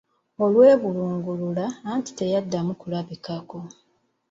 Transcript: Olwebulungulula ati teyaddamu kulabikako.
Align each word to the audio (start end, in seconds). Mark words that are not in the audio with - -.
Olwebulungulula 0.43 1.65
ati 1.93 2.11
teyaddamu 2.19 2.73
kulabikako. 2.81 3.59